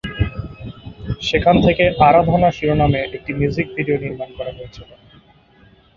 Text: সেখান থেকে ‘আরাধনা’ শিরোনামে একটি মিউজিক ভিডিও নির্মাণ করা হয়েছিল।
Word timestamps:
সেখান 1.21 1.55
থেকে 1.65 1.83
‘আরাধনা’ 2.07 2.49
শিরোনামে 2.57 2.99
একটি 3.07 3.31
মিউজিক 3.39 3.67
ভিডিও 3.75 3.97
নির্মাণ 4.03 4.29
করা 4.37 4.51
হয়েছিল। 4.57 4.89